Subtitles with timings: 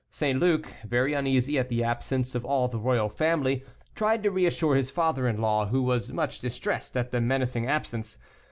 [0.09, 0.39] St.
[0.39, 3.63] Luc, very uneasy at the absence of all the royal family,
[3.93, 8.17] tried to reassure his father in law, who was much distressed at this menacing absence.